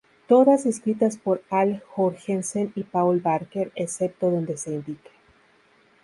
[0.27, 5.11] Todas escritas por Al Jourgensen y Paul Barker, excepto donde se indique.